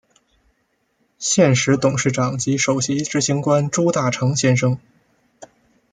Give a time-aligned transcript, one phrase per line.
[1.19, 4.79] 现时董事长及首席执行官朱大成先生。